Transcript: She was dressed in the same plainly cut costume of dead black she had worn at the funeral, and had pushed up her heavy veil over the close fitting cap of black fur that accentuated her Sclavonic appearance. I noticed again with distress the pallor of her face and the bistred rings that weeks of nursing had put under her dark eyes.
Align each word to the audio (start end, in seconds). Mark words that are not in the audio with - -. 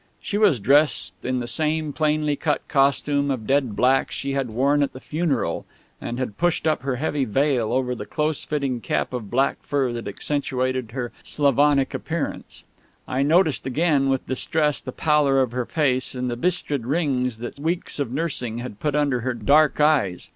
She 0.19 0.39
was 0.39 0.59
dressed 0.59 1.13
in 1.23 1.41
the 1.41 1.47
same 1.47 1.93
plainly 1.93 2.35
cut 2.35 2.67
costume 2.67 3.29
of 3.29 3.45
dead 3.45 3.75
black 3.75 4.11
she 4.11 4.33
had 4.33 4.49
worn 4.49 4.81
at 4.81 4.93
the 4.93 4.99
funeral, 4.99 5.63
and 6.01 6.17
had 6.17 6.39
pushed 6.39 6.65
up 6.65 6.81
her 6.81 6.95
heavy 6.95 7.23
veil 7.23 7.71
over 7.71 7.93
the 7.93 8.07
close 8.07 8.43
fitting 8.43 8.81
cap 8.81 9.13
of 9.13 9.29
black 9.29 9.57
fur 9.61 9.93
that 9.93 10.07
accentuated 10.07 10.93
her 10.93 11.11
Sclavonic 11.23 11.93
appearance. 11.93 12.63
I 13.07 13.21
noticed 13.21 13.67
again 13.67 14.09
with 14.09 14.25
distress 14.25 14.81
the 14.81 14.91
pallor 14.91 15.39
of 15.39 15.51
her 15.51 15.67
face 15.67 16.15
and 16.15 16.31
the 16.31 16.35
bistred 16.35 16.87
rings 16.87 17.37
that 17.37 17.59
weeks 17.59 17.99
of 17.99 18.11
nursing 18.11 18.57
had 18.57 18.79
put 18.79 18.95
under 18.95 19.19
her 19.19 19.35
dark 19.35 19.79
eyes. 19.79 20.29